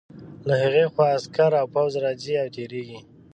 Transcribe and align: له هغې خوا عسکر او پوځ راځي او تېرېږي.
له 0.47 0.55
هغې 0.63 0.83
خوا 0.93 1.07
عسکر 1.17 1.51
او 1.61 1.65
پوځ 1.73 1.91
راځي 2.03 2.35
او 2.43 2.47
تېرېږي. 2.55 2.99